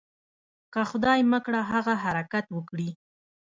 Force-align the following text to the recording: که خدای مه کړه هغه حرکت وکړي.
که 0.73 0.81
خدای 0.89 1.19
مه 1.31 1.39
کړه 1.45 1.61
هغه 1.71 1.93
حرکت 2.03 2.45
وکړي. 2.51 2.89